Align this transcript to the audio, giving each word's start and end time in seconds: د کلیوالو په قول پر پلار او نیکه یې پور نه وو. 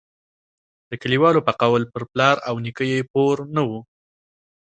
د 0.89 0.91
کلیوالو 1.01 1.45
په 1.47 1.53
قول 1.61 1.83
پر 1.93 2.03
پلار 2.11 2.35
او 2.49 2.55
نیکه 2.65 2.85
یې 2.91 2.99
پور 3.11 3.35
نه 3.55 3.61
وو. 3.67 3.79